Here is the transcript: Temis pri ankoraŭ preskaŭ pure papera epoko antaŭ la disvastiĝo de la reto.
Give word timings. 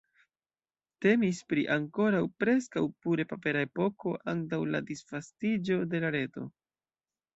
Temis 1.05 1.41
pri 1.51 1.65
ankoraŭ 1.75 2.21
preskaŭ 2.43 2.83
pure 3.05 3.27
papera 3.33 3.63
epoko 3.69 4.15
antaŭ 4.33 4.59
la 4.77 4.83
disvastiĝo 4.91 5.79
de 5.93 6.03
la 6.07 6.13
reto. 6.17 6.49